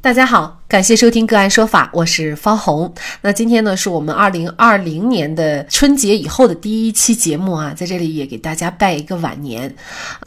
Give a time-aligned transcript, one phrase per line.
[0.00, 2.94] 大家好，感谢收听个案说法，我是方红。
[3.22, 9.74] 那今天呢，是我们二零二零年的春节以后的第一期节目啊，在这里也给大家拜一个晚年。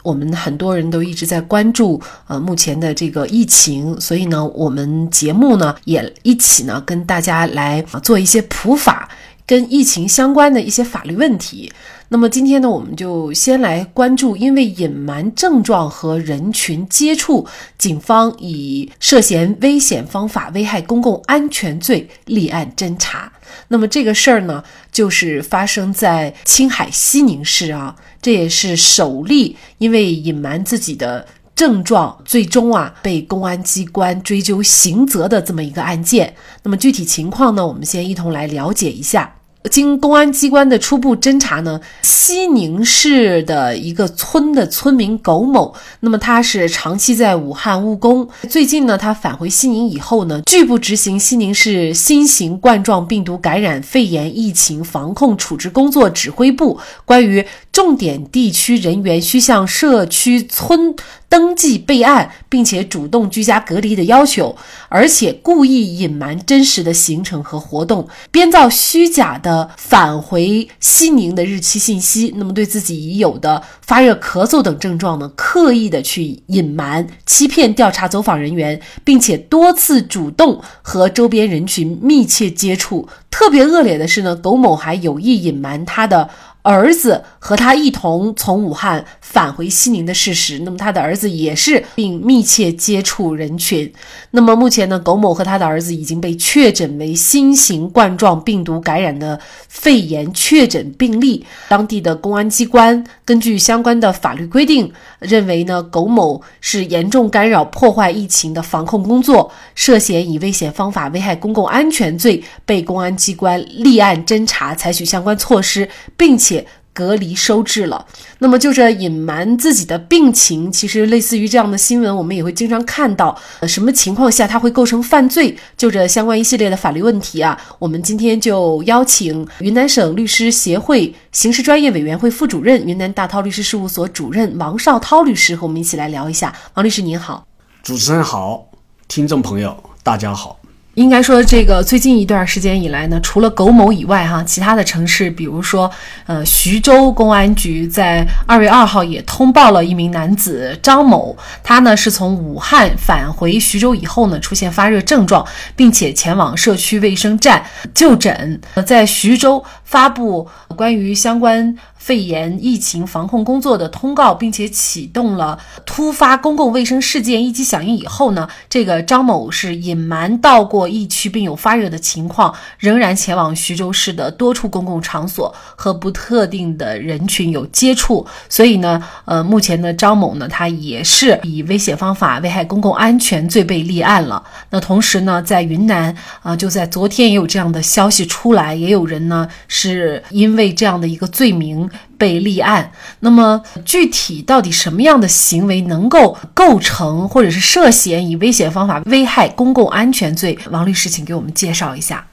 [0.02, 9.08] 我们很多人都一直在关注呃目前的这个疫情，所以呢，我们节目呢也一起呢跟大家来做一些普法
[9.52, 11.70] 跟疫情相关的一些法律问题。
[12.08, 23.30] 那么今天呢，我们就先来关注，因为隐瞒症状和人群接触，警方以涉嫌危险方法危害公共安全罪立案侦查。
[23.68, 36.34] 那么这个事儿呢，就是发生在青海西宁市啊，这也是首例因为隐瞒自己的症状，最终啊被公安机关追究刑责的这么一个案件。
[36.62, 39.34] 那么具体情况呢，我们先一同来了解一下。
[39.70, 60.94] 经公安机关的初步侦查呢，西宁市的一个村的村民苟某，那么他是长期在武汉务工，最近呢，他返回西宁以后呢，拒不执行西宁市新型冠状病毒感染肺炎疫情防控处置工作指挥部关于重点地区人员需向社区村。
[61.32, 64.54] 登记备案，并且主动居家隔离的要求，
[64.90, 72.34] 而且故意隐瞒真实的行程和活动，编造虚假的返回西宁的日期信息。
[72.36, 83.08] 那么，对自己已有的发热、咳嗽等症状呢，刻意的去隐瞒、欺骗调查走访人员，并且多次主动和周边人群密切接触。
[83.30, 86.28] 特别恶劣的是呢，苟某还有意隐瞒他的。
[86.62, 93.92] 儿子和他一同从武汉返回西宁的事实，那么他的儿子也是并密切接触人群。
[94.30, 101.44] 那么目前呢，苟某和他的儿子已经被确诊为新型冠状病毒感染的肺炎确诊病例。
[101.68, 116.51] 当地的公安机关根据相关的法律规定，认为呢，苟某是严重干扰破坏疫情的防控工作，涉嫌以危险方法危害公共安全罪被公安机关立案侦查，采取相关措施，并且。
[116.94, 118.04] 隔离收治了。
[118.40, 123.34] 那么，就这隐瞒自己的病情，其实类似于这样的新闻，我们也会经常看到。
[123.60, 125.56] 呃，什么情况下它会构成犯罪？
[125.76, 136.54] 就这相关一系列的法律问题啊，我们今天就邀请云南省律师协会刑事专业委员会副主任、云南大韬律师事务所主任王绍涛律师和我们一起来聊一下。
[136.74, 137.46] 王律师您好，
[137.82, 138.66] 主持人好，
[139.08, 140.61] 听众朋友大家好。
[140.94, 145.90] 应该说，这个最近一段时间以来呢，除了苟某以外，哈，其他的城市，比如说，
[146.26, 155.42] 呃，徐州公安局在二月二号也通报了一名男子张某，他呢是从武汉返回徐州以后呢，出现发热症状，
[155.74, 157.64] 并且前往社区卫生站
[157.94, 161.74] 就诊，在徐州发布关于相关。
[162.02, 184.42] 肺炎疫情防控工作的通告，并且启动了突发公共卫生事件一级响应以后呢，这个张某是隐瞒到过疫区并有发热的情况，仍然前往徐州市的多处公共场所和不特定的人群有接触，所以呢，呃，目前呢，张某呢，他也是以危险方法危害公共安全罪被立案了。
[184.70, 186.12] 那同时呢，在云南
[186.42, 191.88] 啊，就在昨天也有这样的消息出来，也有人呢是因为这样的一个罪名。
[192.22, 200.56] 被立案，那么具体到底什么样的行为能够构成或者是涉嫌以危险方法危害公共安全罪？
[200.70, 202.24] 王律师，请给我们介绍一下。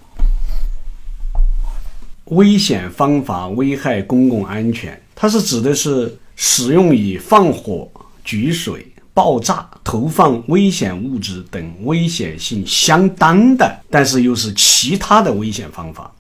[2.26, 7.90] 危险方法危害公共安全，它是指的是使用以放火、
[8.24, 8.86] 举水、
[9.16, 16.12] 爆炸、投放危险物质等危险性相当的，但是又是其他的危险方法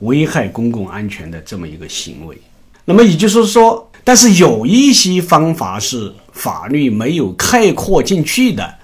[0.00, 2.38] 危害公共安全的这么一个行为。
[2.86, 8.74] 那么也就是说，但是有一些方法是法律没有概括进去的。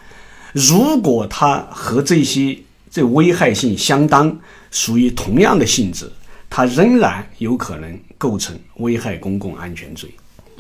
[0.53, 2.59] 如果它和这些
[2.91, 4.37] 这危害性相当，
[4.71, 6.11] 属于同样的性质，
[6.51, 10.13] 它仍然有可能构成危害公共安全罪。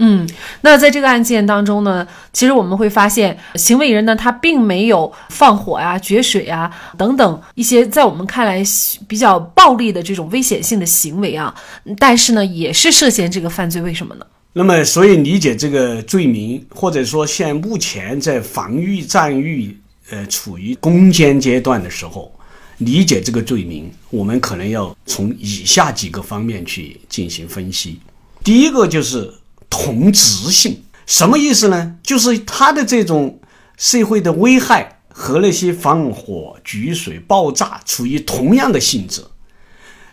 [0.04, 0.28] 嗯，
[0.62, 6.68] 那在这个案件当中呢，其实我们会发现，行为人呢他并没有放火呀、决水啊
[6.98, 8.60] 等等一些在我们看来
[9.06, 11.54] 比较暴力的这种危险性的行为啊，
[11.98, 14.26] 但是呢也是涉嫌这个犯罪，为什么呢？
[14.54, 19.76] 那么，所以理解这个罪名，或者说现目前在防御战役
[20.10, 22.34] 呃处于攻坚阶段的时候，
[22.78, 28.00] 理解这个罪名，我们可能要从以下几个方面去进行分析。
[28.42, 29.32] 第一个就是。
[29.72, 31.96] 同质性什么意思呢？
[32.02, 33.40] 就是它的这种
[33.78, 39.24] 社会的危害和那些防火、举水、爆炸处于同样的性质。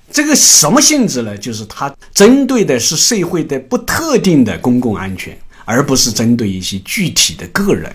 [0.10, 1.38] 这个什么性质呢？
[1.38, 7.94] 就是它针对的是社会的不特定的公共安全，而不是针对一些具体的个人。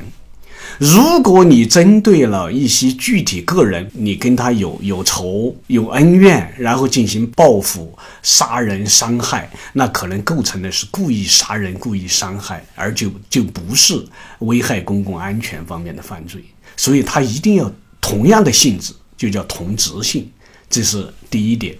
[0.78, 14.04] 如果你针对了一些具体个人，你跟他有有仇、有恩怨，然后进行报复、杀人、伤害，那可能构成的是故意杀人、故意伤害，而就就不是
[14.40, 16.42] 危害公共安全方面的犯罪。
[16.76, 20.28] 所以，它一定要同样的性质，就叫同质性，
[20.68, 21.76] 这是第一点。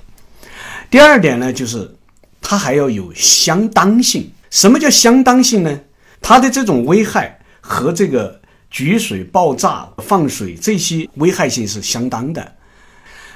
[0.88, 1.93] 第二点呢，就是
[2.41, 4.31] 它还要有相当性。
[4.50, 5.81] 什么叫相当性呢？
[6.23, 8.41] 它的这种危害和这个。
[8.75, 12.56] 举水、爆炸、放水这些危害性是相当的，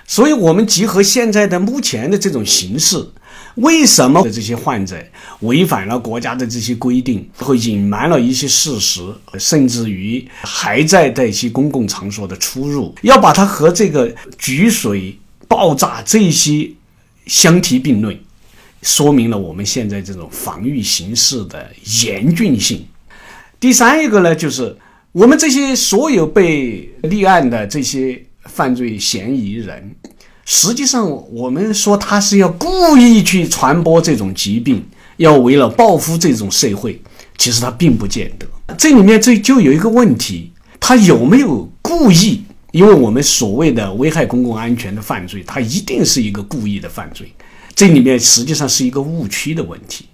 [0.05, 2.97] 所以，我们结合现在的目前的这种形势，
[3.55, 4.97] 为什么这些患者
[5.43, 9.01] 违反了国家的这些规定，会隐瞒了一些事实，
[9.39, 16.69] 甚至于还在的一些公共场所的出入，要把它和这个举水、爆炸这些
[17.27, 18.19] 相提并论，
[18.83, 21.71] 说明了我们现在这种防御形势的
[22.03, 22.85] 严峻性。
[23.61, 24.77] 第三一个呢，就是。
[25.13, 29.97] 我们这些所有被立案的这些犯罪嫌疑人，
[30.45, 34.85] 实际上我们说他是要故意去传播这种疾病，
[35.17, 37.01] 要为了报复这种社会，
[37.39, 38.47] 其实他并不见得。
[38.77, 42.43] 这里面这就有一个问题，他有没有故意？
[42.73, 47.33] 因为我们所谓的危害公共安全的犯罪，它一定是一个故意的犯罪。
[47.75, 50.05] 这里面实际上是一个误区的问题。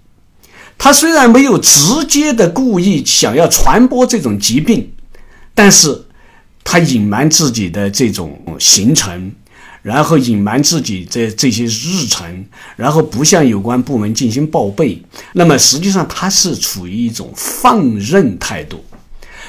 [0.77, 4.91] 他虽然没有直接的故意想要传播这种疾病，
[5.53, 6.05] 但是
[6.63, 9.31] 他隐瞒自己的这种行程，
[9.81, 12.45] 然后隐瞒自己这这些日程，
[12.75, 15.01] 然后不向有关部门进行报备，
[15.33, 18.83] 那么实际上他是处于一种放任态度。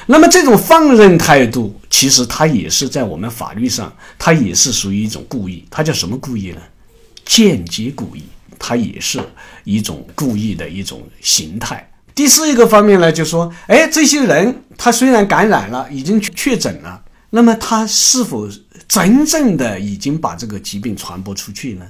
[0.09, 5.65] 那么这种放任态度，其实他也是在我们法律上，他也是属于一种故意。
[5.69, 6.61] 他叫什么故意呢？
[7.25, 8.23] 间接故意。
[8.59, 9.19] 它也是
[9.63, 11.89] 一种故意的一种形态。
[12.15, 18.49] 第四一个方面呢，就说，哎，这些人他虽然感染了，已经确诊了，那么他是否
[18.87, 21.85] 真正的已经把这个疾病传播出去呢？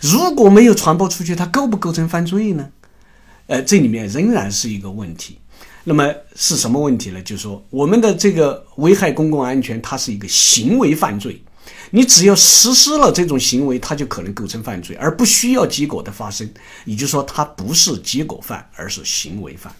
[0.00, 2.68] 如果没有传播出去，他构不构成犯罪呢？
[3.48, 5.38] 呃，这里面仍然是一个问题。
[5.84, 7.22] 那么是什么问题呢？
[7.22, 11.40] 就是说，我们的这个危害公共安全，它是一个行为犯罪。
[11.90, 16.48] 你只要实施了这种行为，它就可能构成犯罪，而不需要结果的发生。
[16.84, 19.72] 也就是说，它不是结果犯，而是行为犯。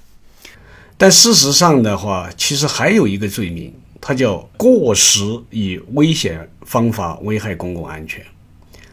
[0.97, 5.20] 但事实上的话，其实还有一个罪名，它叫过失
[5.50, 8.25] 以危险方法危害公共安全。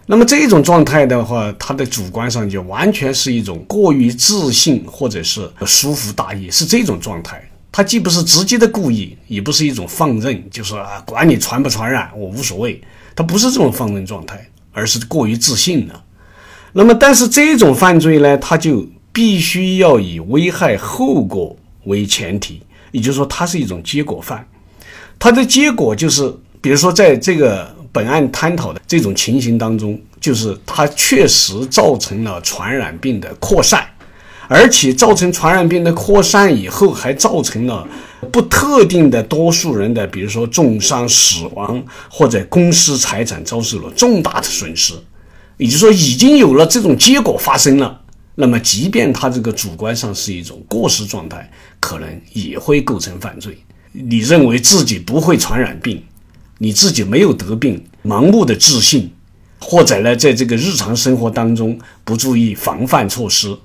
[0.06, 7.42] 那么这种状态的话，它的主观上就完全是一种过于自信，或者是疏忽大意，是这种状态。
[7.76, 12.80] 它既不是直接的故意，也不是一种放任，就是啊，管你传不传染，我无所谓。
[13.16, 16.04] 他不是这种放任状态，而是过于自信了。
[16.72, 21.56] 那么，但是这种犯罪呢，他就必须要以危害后果
[21.86, 22.62] 为前提，
[22.92, 24.48] 也就是说，它是一种结果犯。
[25.18, 26.32] 它的结果就是，
[26.62, 33.84] 比如说，在这个本案探讨的这种情形当中，就是它确实造成了传染病的扩散。
[34.48, 37.88] 而且造成传染病的扩散以后，还造成了
[38.32, 44.94] 不特定的多数人的，比如说重伤、死亡或者公司财产遭受了重大的损失。
[45.58, 48.02] 也就是说，已经有了这种结果发生了，
[48.36, 53.58] 那么即便他这个主观上是一种过失状态，可能也会构成犯罪。
[53.92, 56.04] 你认为自己不会传染病，
[56.58, 59.12] 你自己没有得病，盲目的自信，
[59.60, 63.56] 或者呢，在这个日常生活当中不注意防范措施。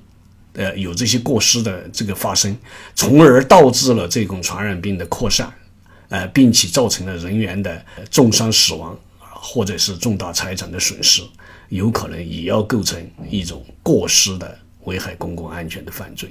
[0.53, 2.55] 呃，有这些过失的这个发生，
[2.95, 5.53] 从而导致了这种传染病的扩散，
[6.09, 11.21] 呃，并且造成了人员的重伤死亡，或者是重大财产的损失，
[11.69, 16.29] 有可能也要构成一种过失的危害公共安全的犯罪。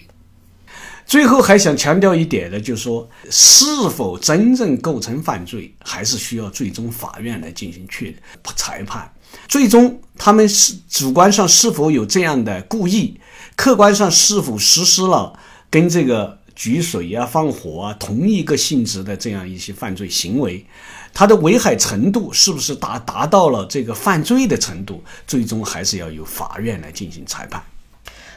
[1.07, 8.15] 最后还想强调一点呢，就是说，是否真正构成犯罪，还是需要最终法院来进行确
[8.57, 9.11] 裁判。
[9.47, 13.19] 最终他们是主观上是否有这样的故意。
[13.59, 15.37] 客观上是否实施了
[15.69, 20.65] 跟这个举水啊、放火啊同一个性质的这样一些犯罪行为，
[21.13, 25.03] 它的危害程度是不是达达到了这个犯罪的程度？
[25.27, 27.61] 最终还是要由法院来进行裁判。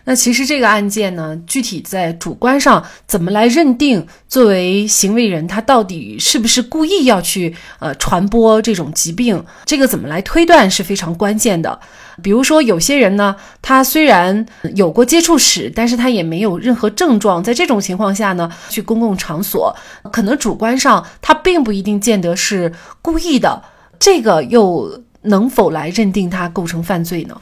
[0.03, 11.79] 那其实这个案件呢，具体在主观上怎么来认定作为行为人他到底是不是故意要去呃传播这种疾病，这个怎么来推断是非常关键的。
[12.21, 19.75] 比如说有些人呢，他虽然有过接触史，但是他也没有任何症状，在这种情况下呢，去公共场所，
[20.11, 23.63] 可能主观上他并不一定见得是故意的，
[23.99, 27.39] 这个又能否来认定他构成犯罪呢？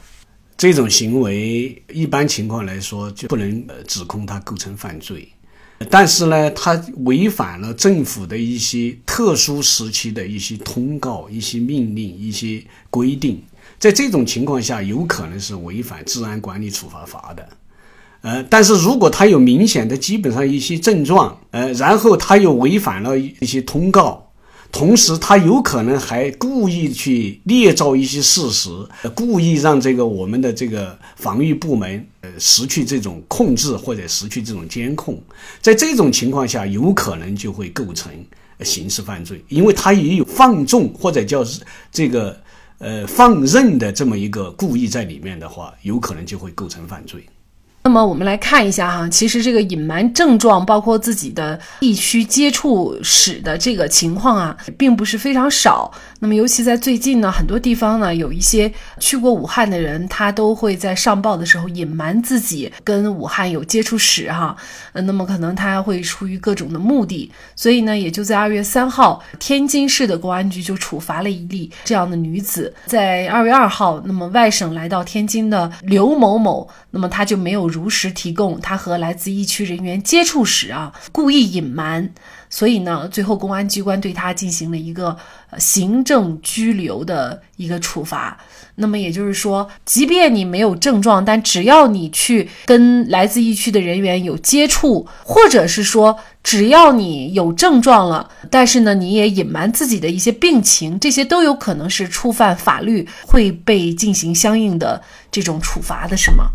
[0.56, 5.26] 这种行为一般情况来说就不能指控他构成犯罪，
[5.88, 13.42] 但是呢，他违反了政府的一些特殊时期的一些通告、一些命令、一些规定，
[13.80, 17.48] 在这种情况下，有可能是违反治安管理处罚法的。
[18.20, 24.26] 呃，但是如果他有明显的基本上一些症状，呃，然后他又违反了一些通告。
[24.70, 28.68] 同时，他有可能还故意去捏造一些事实，
[29.16, 35.20] 故意让这个我们的这个防御部门呃失去这种控制或者失去这种监控。
[35.60, 38.12] 在这种情况下，有可能就会构成
[38.60, 41.44] 刑事犯罪，因为他也有放纵或者叫
[41.90, 42.40] 这个
[42.80, 47.24] 呃放任的这么一个故意在里面的话，有可能就会构成犯罪。
[47.82, 55.90] 那么我们来看一下哈，其实这个隐瞒症状，包括自己的地区接触史的这个情况啊，并不是非常少。
[56.18, 64.54] 那么尤其在最近呢，很多地方呢，有一些去过武汉的人，他都会在上报的时候隐瞒自己跟武汉有接触史哈。
[64.92, 72.72] 那么可能他会出于各种的目的，所以呢，也就在二月三号，天津市的公安局就处罚了一例这样的女子。
[72.84, 77.68] 在二月二号，那么外省来到天津的刘某某，那么他就没有。
[77.68, 82.10] 如实提供他和来自疫区人员接触史啊，故意隐瞒，
[82.48, 85.16] 所以呢，最后公安机关对他进行了一个
[85.58, 88.38] 行政拘留的一个处罚。
[88.76, 106.46] 那么也就是说，即便你没有症状，但只要你去跟来自疫区的人员有接触，或者是说只要你有症状了，但是呢，你也隐瞒自己的一些病情，这些都有可能是触犯法律，会被进行相应的这种处罚的，是吗？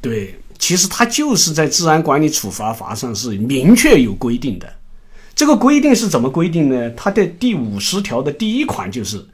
[0.00, 4.72] 对，其实它就是在治安管理处罚法上是明确有规定的。
[5.34, 6.90] 这个规定是怎么规定呢？
[6.96, 9.26] 它的第五十条的第一款就是，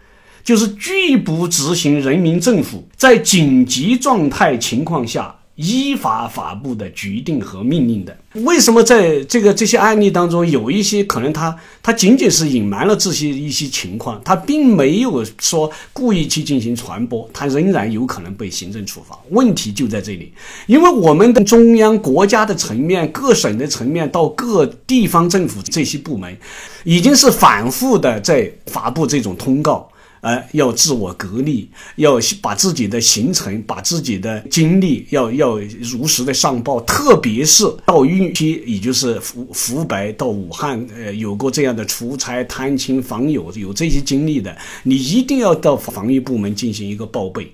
[0.43, 5.35] 就是拒不执行人民政府在紧急状态情况下。
[5.57, 19.17] 依法发布的决定和命令的，为什么在这个这些案例当中，有一些可能他他仅仅是隐瞒了这些一些情况，他并没有说故意去进行传播，他仍然有可能被行政处罚。
[19.31, 20.33] 问题就在这里，
[20.67, 26.37] 因为我们的中央国家的层面、各省的层面到各地方政府这些部门，
[26.83, 29.89] 已经是反复的在发布这种通告。
[30.25, 47.53] 呃，要自我隔离，要把自己的行程、把自己的经历要要如实的上报，特别是到疫区，也就是福福白到武汉，呃，有过这样的出差、探亲访友，有这些经历的，你一定要到防疫部门进行一个报备。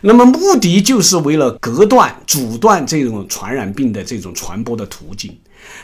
[0.00, 5.36] 那么目的就是为了隔断、阻断这种传染病的这种传播的途径。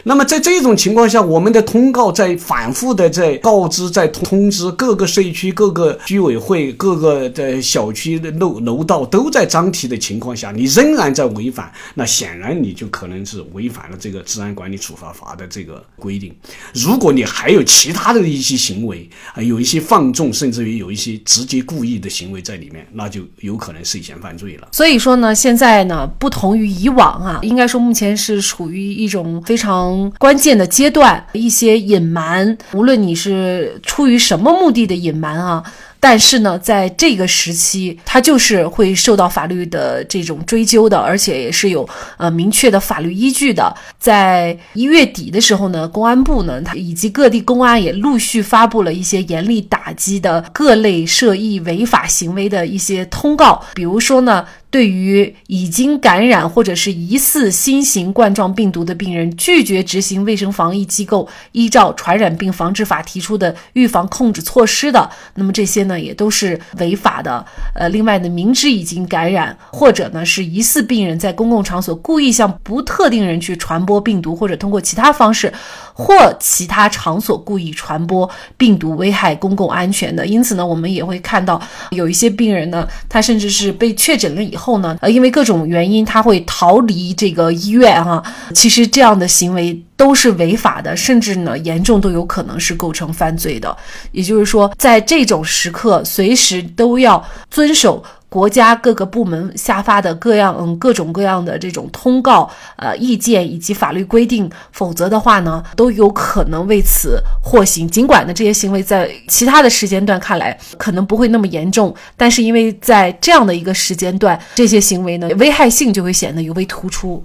[0.05, 16.35] 那么在这种情况下，我们的通告在反复的在告知、在通知各个社区、各个居委会、各个的小区的楼楼道都在张贴的情况下，你仍然在违反，那显然你就可能是违反了这个治安管理处罚法的这个规定。
[16.75, 24.69] 如果你还有其他的一些行为啊，有一些放纵，甚至于有一些直接故意的行为在里面，那就有可能涉嫌犯罪了。
[24.73, 29.70] 所以说呢，现在呢，不同于以往啊，应该说目前是处于一种非常。
[29.71, 35.63] 常关键的阶段，一些隐瞒，无论你是出于什么目的的隐瞒啊。
[36.03, 41.87] 但是呢，在这个时期，他就是会受到法律的这种追究的，而且也是有
[42.17, 43.73] 呃明确的法律依据的。
[43.99, 53.63] 在一月底的时候呢，公安部呢，它以及各地公安也陆续发布了一些严厉打击的各类涉疫违法行为的一些通告。
[53.75, 65.81] 比如说呢，对于已经感染或者是疑似新型冠状病毒的病人，拒绝执行卫生防疫机构依照《传染病防治法》提出的预防控制措施的，那么这些。
[65.91, 67.45] 呢，也都是违法的。
[67.75, 75.51] 呃，另外呢，明知已经感染，或者呢是疑似病人，在公共场所故意向不特定人去传播病毒，或者通过其他方式
[75.95, 80.27] 或其他场所故意传播病毒，危害公共安全的。
[80.27, 81.59] 因此呢，我们也会看到
[81.93, 88.23] 有一些病人呢，他甚至是被确诊了以后后呢，呃，因为各种原因，他会逃离这个医院哈。
[88.55, 89.83] 其实这样的行为。
[90.01, 93.77] 都是违法的，甚至呢严重都有可能是构成犯罪的。
[94.13, 107.87] 也就是说，在这种时刻，随时都要遵守国家各个部门下发的各样嗯各种各样的这种通告、呃意见以及法律规定，否则的话呢，都有可能为此获刑。
[107.89, 117.23] 尽管呢这些行为在其他的时间段看来可能不会那么严重，但是因为在这样的一个时间段，这些行为呢危害性就会显得尤为突出。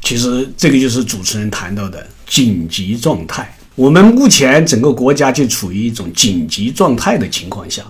[0.00, 3.52] 其实这个就是主持人谈到的紧急状态。
[3.74, 7.82] 我们目前整个国家就处于一种紧急状态的情况下，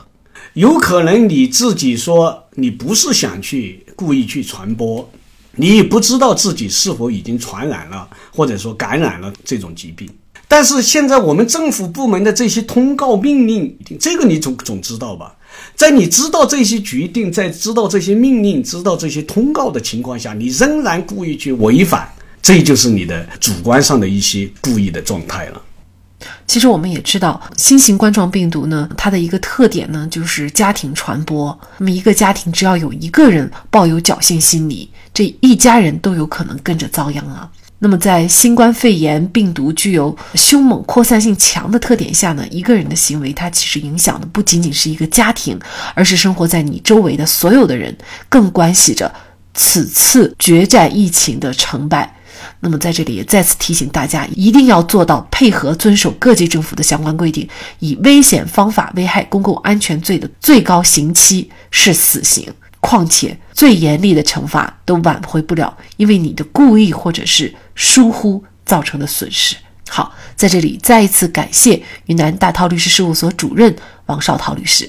[0.55, 5.11] 有可能你自己说你不是想去故意去传播，
[5.57, 10.09] 你也不知道自己是否已经传染了或者说感染了这种疾病。
[10.47, 15.35] 但是现在我们政府部门的这些通告命令，这个你总总知道吧？
[15.75, 22.07] 在你知道这些决定，在知道这些命令、知道这些通告的情况下，你仍然故意去违反，
[22.43, 25.63] 这就是你的主观上的一些故意的状态了。
[26.47, 31.59] 其实我们也知道，新型冠状病毒呢，它的一个特点呢，就是家庭传播。
[31.79, 37.49] 那么一个家庭只要有一个人抱有侥幸心理，这一家人都有可能跟着遭殃啊。
[37.79, 45.59] 那么在新冠肺炎病毒具有凶猛、扩散性强的特点下呢，一个人的行为，它其实影响的不仅仅是一个家庭，
[45.95, 47.97] 而是生活在你周围的所有的人，
[48.29, 49.13] 更关系着
[49.55, 52.15] 此次决战疫情的成败。
[52.65, 57.47] 那么在这里也再次提醒大家，一定要做到配合遵守各级政府的相关规定。
[57.81, 69.57] 以危险方法危害公共安全罪的最高刑期是死刑，况且最严厉的惩罚都挽回不了，因为你的故意或者是疏忽造成的损失。
[69.89, 73.75] 好，在这里再一次感谢云南大韬律师事务所主任
[74.07, 74.89] 王绍涛律师。